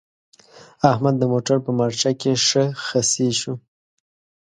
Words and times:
احمد 0.91 1.15
د 1.19 1.23
موټر 1.33 1.57
په 1.65 1.71
مارچه 1.77 2.11
کې 2.21 2.31
ښه 2.47 2.63
خصي 2.85 3.29
شو. 3.39 3.53